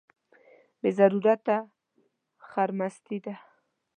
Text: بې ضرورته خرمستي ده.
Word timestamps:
بې 0.81 0.89
ضرورته 0.97 1.55
خرمستي 2.49 3.17
ده. 3.25 3.35